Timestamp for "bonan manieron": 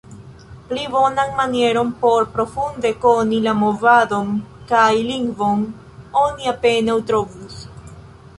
0.93-1.89